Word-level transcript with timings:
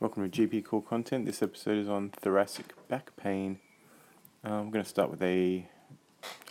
GP 0.00 0.64
core 0.64 0.82
content. 0.82 1.26
This 1.26 1.42
episode 1.42 1.76
is 1.76 1.88
on 1.88 2.08
thoracic 2.08 2.72
back 2.88 3.14
pain. 3.16 3.58
Uh, 4.42 4.54
I'm 4.54 4.70
going 4.70 4.82
to 4.82 4.88
start 4.88 5.10
with 5.10 5.22
a 5.22 5.68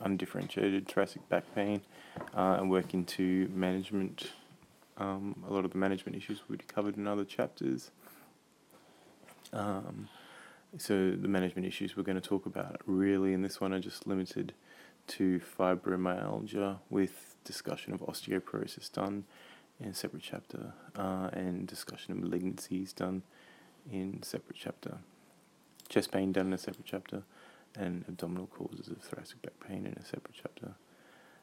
undifferentiated 0.02 0.88
thoracic 0.88 1.28
back 1.30 1.44
pain 1.56 1.82
uh, 2.36 2.58
and 2.60 2.70
work 2.70 2.94
into 2.94 3.50
management. 3.52 4.34
Um, 4.98 5.44
a 5.50 5.52
lot 5.52 5.66
of 5.66 5.72
the 5.72 5.80
management 5.80 6.16
issues 6.16 6.44
we've 6.48 6.68
covered 6.68 6.96
in 6.96 7.08
other 7.08 7.26
chapters. 7.26 7.90
Um, 9.52 10.10
so 10.78 11.12
the 11.12 11.28
management 11.28 11.68
issues 11.68 11.98
we're 11.98 12.04
going 12.04 12.22
to 12.22 12.28
talk 12.28 12.46
about 12.46 12.82
really 12.86 13.34
in 13.34 13.42
this 13.42 13.60
one 13.60 13.74
are 13.74 13.80
just 13.80 14.06
limited 14.06 14.54
to 15.08 15.40
fibromyalgia 15.40 16.78
with 16.92 17.36
discussion 17.44 17.94
of 17.94 18.02
osteoporosis 18.02 18.92
done 18.92 19.24
in 19.80 19.90
a 19.90 19.94
separate 19.94 20.24
chapter 20.24 20.74
uh, 20.96 21.30
and 21.34 21.68
discussion 21.68 22.12
of 22.14 22.18
malignancies 22.20 22.94
done 22.94 23.24
in 23.92 24.22
separate 24.24 24.58
chapter. 24.58 24.98
Chest 25.88 26.12
pain 26.12 26.32
done 26.32 26.48
in 26.48 26.54
a 26.54 26.58
separate 26.58 26.86
chapter 26.86 27.24
and 27.76 28.06
abdominal 28.08 28.48
causes 28.48 28.88
of 28.88 28.98
thoracic 28.98 29.42
back 29.42 29.54
pain 29.68 29.86
in 29.86 29.94
a 29.94 30.06
separate 30.06 30.36
chapter. 30.40 30.74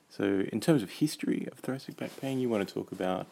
So, 0.09 0.45
in 0.53 0.61
terms 0.61 0.83
of 0.83 0.91
history 0.91 1.49
of 1.51 1.59
thoracic 1.59 1.97
back 1.97 2.21
pain, 2.21 2.39
you 2.39 2.49
want 2.49 2.67
to 2.67 2.73
talk 2.73 2.93
about 2.93 3.27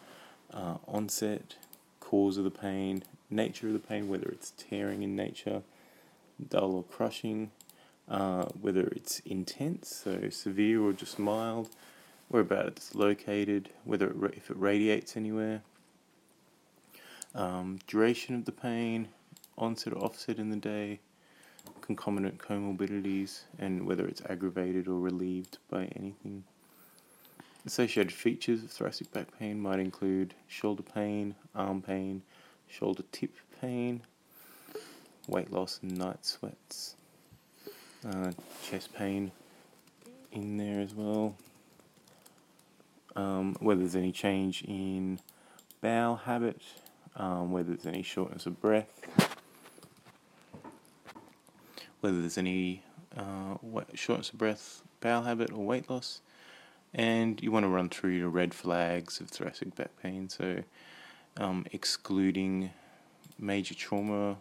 uh, 0.53 0.77
onset, 0.87 1.55
cause 1.99 2.37
of 2.37 2.43
the 2.43 2.51
pain, 2.51 3.03
nature 3.29 3.67
of 3.67 3.73
the 3.73 3.79
pain, 3.79 4.09
whether 4.09 4.27
it's 4.27 4.51
tearing 4.57 5.03
in 5.03 5.15
nature, 5.15 5.61
dull 6.49 6.75
or 6.75 6.83
crushing, 6.83 7.51
uh, 8.09 8.45
whether 8.59 8.87
it's 8.87 9.19
intense, 9.21 10.03
so 10.03 10.29
severe 10.29 10.81
or 10.81 10.93
just 10.93 11.17
mild, 11.17 11.69
whereabouts 12.29 12.67
it's 12.67 12.95
located, 12.95 13.69
whether 13.83 14.09
it, 14.09 14.33
if 14.35 14.49
it 14.49 14.57
radiates 14.57 15.15
anywhere, 15.15 15.61
um, 17.33 17.79
duration 17.87 18.35
of 18.35 18.45
the 18.45 18.51
pain, 18.51 19.09
onset 19.57 19.93
or 19.93 19.99
offset 19.99 20.39
in 20.39 20.49
the 20.49 20.55
day, 20.55 20.99
concomitant 21.81 22.39
comorbidities, 22.39 23.41
and 23.59 23.85
whether 23.85 24.07
it's 24.07 24.21
aggravated 24.29 24.87
or 24.87 24.99
relieved 24.99 25.57
by 25.69 25.85
anything. 25.95 26.43
Associated 27.65 28.11
features 28.11 28.63
of 28.63 28.71
thoracic 28.71 29.11
back 29.11 29.37
pain 29.39 29.59
might 29.59 29.79
include 29.79 30.35
shoulder 30.47 30.83
pain, 30.83 31.35
arm 31.55 31.81
pain, 31.81 32.21
shoulder 32.67 33.03
tip 33.11 33.35
pain, 33.59 34.01
weight 35.27 35.51
loss, 35.51 35.79
and 35.81 35.97
night 35.97 36.25
sweats, 36.25 36.95
uh, 38.07 38.31
chest 38.63 38.93
pain 38.93 39.31
in 40.31 40.57
there 40.57 40.79
as 40.79 40.93
well. 40.93 41.35
Um, 43.15 43.55
whether 43.59 43.79
there's 43.79 43.95
any 43.95 44.11
change 44.11 44.63
in 44.63 45.19
bowel 45.81 46.17
habit, 46.17 46.61
um, 47.15 47.51
whether 47.51 47.69
there's 47.69 47.85
any 47.85 48.03
shortness 48.03 48.45
of 48.45 48.59
breath, 48.59 48.89
whether 52.01 52.19
there's 52.19 52.37
any 52.37 52.83
uh, 53.15 53.55
shortness 53.93 54.31
of 54.31 54.37
breath, 54.37 54.81
bowel 54.99 55.23
habit, 55.23 55.51
or 55.51 55.65
weight 55.65 55.89
loss. 55.89 56.21
And 56.93 57.41
you 57.41 57.51
want 57.51 57.63
to 57.63 57.69
run 57.69 57.89
through 57.89 58.11
your 58.11 58.29
red 58.29 58.53
flags 58.53 59.19
of 59.19 59.29
thoracic 59.29 59.75
back 59.75 59.91
pain, 60.01 60.29
so 60.29 60.63
um, 61.37 61.65
excluding 61.71 62.71
major 63.37 63.73
trauma 63.73 64.37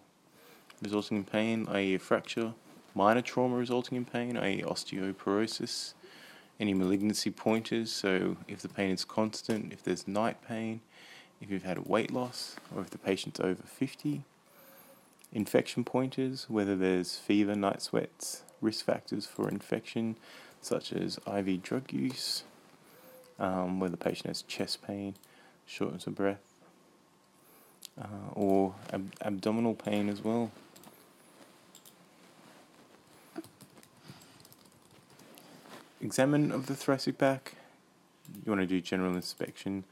resulting 0.83 1.17
in 1.17 1.25
pain, 1.25 1.67
i.e., 1.71 1.95
a 1.95 1.99
fracture, 1.99 2.55
minor 2.95 3.23
trauma 3.23 3.57
resulting 3.57 3.97
in 3.97 4.05
pain, 4.05 4.37
i.e., 4.37 4.63
osteoporosis, 4.63 5.95
any 6.61 6.75
malignancy 6.75 7.31
pointers, 7.31 7.93
so 7.93 8.37
if 8.47 8.61
the 8.61 8.69
pain 8.69 8.91
is 8.91 9.05
constant, 9.05 9.73
if 9.73 9.83
there's 9.83 10.07
night 10.07 10.37
pain, 10.47 10.81
if 11.41 11.51
you've 11.51 11.65
had 11.65 11.79
a 11.79 11.83
weight 11.83 12.13
loss, 12.13 12.57
or 12.75 12.83
if 12.83 12.91
the 12.91 12.99
patient's 12.99 13.41
over 13.41 13.63
50, 13.63 14.23
infection 15.33 15.85
pointers, 15.85 16.49
whether 16.49 16.77
there's 16.77 17.17
fever, 17.17 17.55
night 17.55 17.83
sweats, 17.83 18.43
risk 18.61 18.85
factors 18.85 19.27
for 19.27 19.49
infection, 19.49 20.17
such 20.61 20.93
as 20.93 21.19
IV 21.27 21.63
drug 21.63 21.93
use, 21.93 22.45
um, 23.39 23.81
where 23.81 23.91
the 23.91 23.97
patient 23.97 24.29
has 24.29 24.43
chest 24.43 24.83
pain, 24.87 25.15
shortness 25.67 26.07
of 26.07 26.15
breath, 26.15 26.39
uh, 28.01 28.33
or 28.33 28.75
ab- 28.93 29.13
abdominal 29.21 29.75
pain 29.75 30.09
as 30.09 30.23
well. 30.23 30.51
Examine 36.05 36.53
of 36.53 36.67
the 36.67 36.75
thoracic 36.75 37.17
back. 37.17 37.55
You 38.45 38.53
want 38.53 38.61
to 38.61 38.67
do 38.67 38.79
general 38.83 39.15
inspection, 39.15 39.85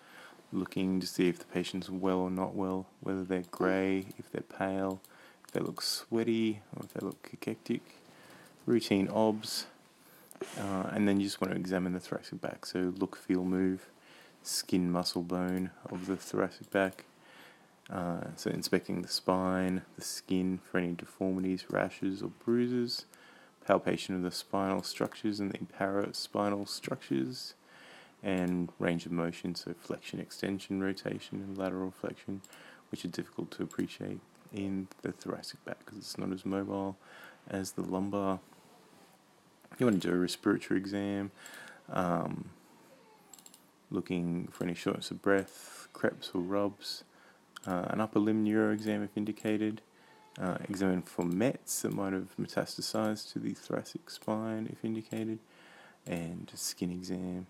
looking 0.52 1.00
to 1.00 1.06
see 1.06 1.26
if 1.30 1.38
the 1.38 1.46
patient's 1.46 1.88
well 1.88 2.18
or 2.18 2.30
not 2.30 2.54
well, 2.54 2.84
whether 3.00 3.24
they're 3.24 3.44
grey, 3.50 4.04
if 4.18 4.30
they're 4.30 4.42
pale, 4.42 5.00
if 5.46 5.52
they 5.52 5.60
look 5.60 5.80
sweaty, 5.80 6.60
or 6.76 6.84
if 6.84 6.92
they 6.92 7.00
look 7.00 7.22
cachectic. 7.22 7.80
Routine 8.66 9.08
OBS, 9.08 9.64
uh, 10.60 10.90
and 10.92 11.08
then 11.08 11.18
you 11.18 11.24
just 11.24 11.40
want 11.40 11.54
to 11.54 11.58
examine 11.58 11.94
the 11.94 12.00
thoracic 12.00 12.42
back. 12.42 12.66
So 12.66 12.92
look, 12.94 13.16
feel, 13.16 13.42
move, 13.42 13.86
skin, 14.42 14.92
muscle, 14.92 15.22
bone 15.22 15.70
of 15.90 16.08
the 16.08 16.18
thoracic 16.18 16.70
back. 16.70 17.06
Uh, 17.90 18.24
so 18.36 18.50
inspecting 18.50 19.00
the 19.00 19.08
spine, 19.08 19.80
the 19.96 20.04
skin 20.04 20.60
for 20.70 20.76
any 20.76 20.92
deformities, 20.92 21.64
rashes, 21.70 22.20
or 22.20 22.32
bruises, 22.44 23.06
palpation 23.64 24.14
of 24.14 24.22
the 24.22 24.30
spinal 24.30 24.82
structures 24.82 25.40
and 25.40 25.50
the 25.50 25.58
paraspinal 25.58 26.68
structures, 26.68 27.54
and 28.22 28.70
range 28.78 29.04
of 29.06 29.12
motion, 29.12 29.54
so 29.54 29.74
flexion, 29.78 30.20
extension, 30.20 30.82
rotation, 30.82 31.40
and 31.40 31.58
lateral 31.58 31.90
flexion, 31.90 32.40
which 32.90 33.04
are 33.04 33.08
difficult 33.08 33.50
to 33.50 33.62
appreciate 33.62 34.20
in 34.52 34.86
the 35.02 35.12
thoracic 35.12 35.64
back 35.64 35.78
because 35.80 35.98
it's 35.98 36.18
not 36.18 36.32
as 36.32 36.44
mobile 36.44 36.96
as 37.48 37.72
the 37.72 37.82
lumbar. 37.82 38.38
You 39.78 39.86
want 39.86 40.02
to 40.02 40.08
do 40.08 40.14
a 40.14 40.18
respiratory 40.18 40.78
exam, 40.78 41.30
um, 41.90 42.50
looking 43.90 44.48
for 44.52 44.64
any 44.64 44.74
shortness 44.74 45.10
of 45.10 45.22
breath, 45.22 45.88
creps 45.92 46.30
or 46.34 46.40
rubs, 46.40 47.04
uh, 47.66 47.86
an 47.88 48.00
upper 48.00 48.18
limb 48.18 48.44
neuro 48.44 48.72
exam 48.72 49.02
if 49.02 49.16
indicated, 49.16 49.82
uh, 50.40 50.56
examine 50.68 51.02
for 51.02 51.24
METs 51.24 51.82
that 51.82 51.92
might 51.92 52.12
have 52.12 52.34
metastasized 52.40 53.32
to 53.32 53.38
the 53.38 53.52
thoracic 53.52 54.08
spine 54.10 54.68
if 54.70 54.84
indicated, 54.84 55.38
and 56.06 56.50
skin 56.54 56.90
exam. 56.90 57.46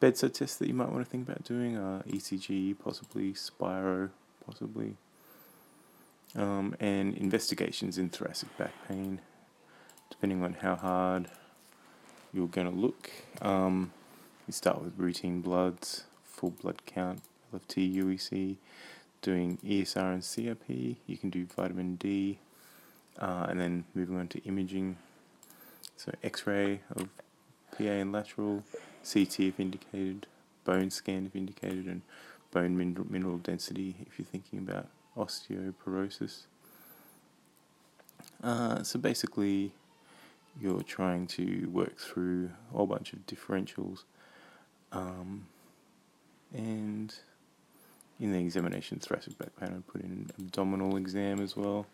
Bedside 0.00 0.34
tests 0.34 0.56
that 0.58 0.68
you 0.68 0.74
might 0.74 0.90
want 0.90 1.04
to 1.04 1.10
think 1.10 1.28
about 1.28 1.44
doing 1.44 1.76
are 1.76 2.02
ECG, 2.02 2.76
possibly 2.78 3.34
Spiro, 3.34 4.10
possibly, 4.44 4.96
um, 6.36 6.74
and 6.80 7.16
investigations 7.16 7.96
in 7.96 8.08
thoracic 8.08 8.56
back 8.58 8.72
pain, 8.86 9.20
depending 10.10 10.42
on 10.42 10.54
how 10.54 10.76
hard 10.76 11.28
you're 12.32 12.48
going 12.48 12.70
to 12.70 12.76
look. 12.76 13.10
Um, 13.40 13.92
you 14.46 14.52
start 14.52 14.82
with 14.82 14.92
routine 14.98 15.40
bloods, 15.40 16.04
full 16.24 16.50
blood 16.50 16.84
count, 16.86 17.22
LFT, 17.54 17.94
UEC, 17.96 18.56
doing 19.24 19.58
ESR 19.64 20.12
and 20.12 20.22
CRP. 20.22 20.96
You 21.06 21.16
can 21.16 21.30
do 21.30 21.46
vitamin 21.46 21.96
D, 21.96 22.38
uh, 23.18 23.46
and 23.48 23.58
then 23.58 23.84
moving 23.94 24.18
on 24.18 24.28
to 24.28 24.38
imaging. 24.44 24.96
So 25.96 26.12
X-ray 26.22 26.82
of 26.94 27.08
PA 27.76 27.84
and 27.84 28.12
lateral, 28.12 28.62
CT 29.10 29.40
if 29.40 29.58
indicated, 29.58 30.26
bone 30.64 30.90
scan 30.90 31.26
if 31.26 31.34
indicated, 31.34 31.86
and 31.86 32.02
bone 32.52 32.76
mineral, 32.76 33.06
mineral 33.10 33.38
density 33.38 33.96
if 34.06 34.18
you're 34.18 34.26
thinking 34.26 34.58
about 34.58 34.88
osteoporosis. 35.16 36.42
Uh, 38.42 38.82
so 38.82 38.98
basically, 38.98 39.72
you're 40.60 40.82
trying 40.82 41.26
to 41.28 41.66
work 41.72 41.96
through 41.96 42.50
a 42.70 42.76
whole 42.76 42.86
bunch 42.86 43.14
of 43.14 43.26
differentials, 43.26 44.02
um, 44.92 45.46
and 46.52 47.14
in 48.20 48.32
the 48.32 48.38
examination 48.38 48.98
thoracic 48.98 49.36
back 49.38 49.54
pain, 49.58 49.70
I 49.76 49.90
put 49.90 50.02
in 50.02 50.30
abdominal 50.38 50.96
exam 50.96 51.40
as 51.40 51.56
well. 51.56 51.86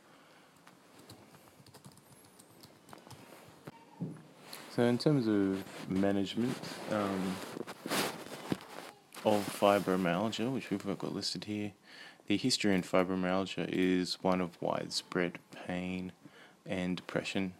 So 4.74 4.84
in 4.84 4.98
terms 4.98 5.26
of 5.26 5.64
management 5.90 6.56
um, 6.92 7.36
of 9.24 9.58
fibromyalgia, 9.60 10.52
which 10.52 10.70
we've 10.70 10.84
got 10.84 11.14
listed 11.14 11.44
here, 11.44 11.72
the 12.28 12.36
history 12.36 12.74
in 12.74 12.82
fibromyalgia 12.82 13.68
is 13.68 14.18
one 14.22 14.40
of 14.40 14.60
widespread 14.62 15.38
pain 15.66 16.12
and 16.64 16.96
depression. 16.96 17.54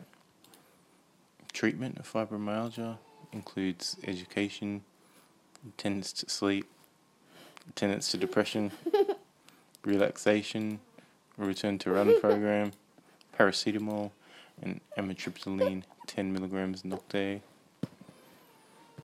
Treatment 1.52 1.98
of 1.98 2.10
fibromyalgia 2.10 2.98
includes 3.32 3.96
education, 4.04 4.82
attendance 5.68 6.12
to 6.12 6.30
sleep, 6.30 6.68
attendance 7.68 8.10
to 8.10 8.16
depression, 8.16 8.70
relaxation, 9.84 10.80
return 11.36 11.78
to 11.78 11.90
run 11.90 12.20
program, 12.20 12.72
paracetamol, 13.38 14.10
and 14.62 14.80
amitriptyline 14.98 15.82
10 16.06 16.32
milligrams 16.32 16.82
nocte 16.82 17.40